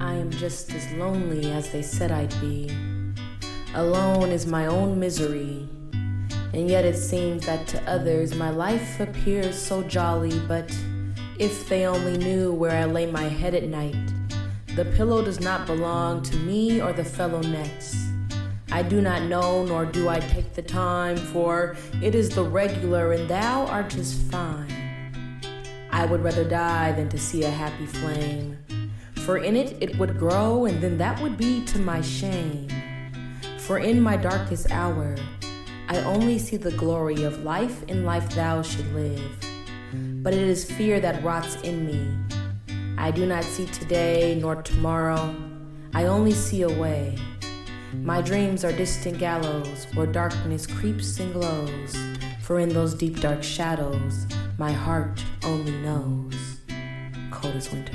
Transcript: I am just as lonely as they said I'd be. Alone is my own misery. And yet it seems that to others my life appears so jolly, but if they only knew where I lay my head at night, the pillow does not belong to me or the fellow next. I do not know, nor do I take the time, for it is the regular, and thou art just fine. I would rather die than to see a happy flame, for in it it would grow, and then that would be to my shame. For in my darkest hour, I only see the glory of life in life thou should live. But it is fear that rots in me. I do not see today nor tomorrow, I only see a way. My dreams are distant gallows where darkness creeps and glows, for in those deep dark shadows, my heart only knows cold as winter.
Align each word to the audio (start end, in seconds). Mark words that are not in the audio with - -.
I 0.00 0.14
am 0.14 0.30
just 0.30 0.72
as 0.72 0.90
lonely 0.92 1.50
as 1.50 1.70
they 1.70 1.82
said 1.82 2.10
I'd 2.10 2.40
be. 2.40 2.70
Alone 3.74 4.30
is 4.30 4.46
my 4.46 4.66
own 4.66 5.00
misery. 5.00 5.68
And 6.54 6.68
yet 6.68 6.84
it 6.84 6.96
seems 6.96 7.46
that 7.46 7.66
to 7.68 7.82
others 7.90 8.34
my 8.34 8.50
life 8.50 9.00
appears 9.00 9.60
so 9.60 9.82
jolly, 9.82 10.38
but 10.48 10.70
if 11.38 11.68
they 11.68 11.86
only 11.86 12.16
knew 12.18 12.52
where 12.52 12.72
I 12.72 12.84
lay 12.84 13.06
my 13.10 13.24
head 13.24 13.54
at 13.54 13.64
night, 13.64 13.96
the 14.74 14.84
pillow 14.84 15.24
does 15.24 15.40
not 15.40 15.66
belong 15.66 16.22
to 16.22 16.36
me 16.36 16.80
or 16.80 16.92
the 16.92 17.04
fellow 17.04 17.40
next. 17.42 17.96
I 18.70 18.82
do 18.82 19.00
not 19.00 19.22
know, 19.22 19.64
nor 19.64 19.86
do 19.86 20.08
I 20.08 20.20
take 20.20 20.54
the 20.54 20.62
time, 20.62 21.16
for 21.16 21.76
it 22.02 22.14
is 22.14 22.28
the 22.28 22.44
regular, 22.44 23.12
and 23.12 23.28
thou 23.28 23.66
art 23.66 23.90
just 23.90 24.20
fine. 24.30 25.40
I 25.90 26.04
would 26.04 26.22
rather 26.22 26.44
die 26.44 26.92
than 26.92 27.08
to 27.08 27.18
see 27.18 27.44
a 27.44 27.50
happy 27.50 27.86
flame, 27.86 28.58
for 29.28 29.36
in 29.36 29.56
it 29.56 29.76
it 29.82 29.98
would 29.98 30.18
grow, 30.18 30.64
and 30.64 30.80
then 30.80 30.96
that 30.96 31.20
would 31.20 31.36
be 31.36 31.62
to 31.62 31.78
my 31.78 32.00
shame. 32.00 32.66
For 33.58 33.78
in 33.78 34.00
my 34.00 34.16
darkest 34.16 34.70
hour, 34.70 35.16
I 35.86 35.98
only 36.04 36.38
see 36.38 36.56
the 36.56 36.70
glory 36.70 37.24
of 37.24 37.44
life 37.44 37.82
in 37.88 38.06
life 38.06 38.30
thou 38.30 38.62
should 38.62 38.90
live. 38.94 39.38
But 40.22 40.32
it 40.32 40.48
is 40.48 40.64
fear 40.64 40.98
that 41.00 41.22
rots 41.22 41.56
in 41.56 41.84
me. 41.84 42.08
I 42.96 43.10
do 43.10 43.26
not 43.26 43.44
see 43.44 43.66
today 43.66 44.38
nor 44.40 44.62
tomorrow, 44.62 45.36
I 45.92 46.04
only 46.04 46.32
see 46.32 46.62
a 46.62 46.80
way. 46.80 47.18
My 47.92 48.22
dreams 48.22 48.64
are 48.64 48.72
distant 48.72 49.18
gallows 49.18 49.86
where 49.92 50.06
darkness 50.06 50.66
creeps 50.66 51.20
and 51.20 51.34
glows, 51.34 51.94
for 52.40 52.60
in 52.60 52.70
those 52.70 52.94
deep 52.94 53.20
dark 53.20 53.42
shadows, 53.42 54.26
my 54.56 54.72
heart 54.72 55.22
only 55.44 55.72
knows 55.72 56.34
cold 57.30 57.56
as 57.56 57.70
winter. 57.70 57.92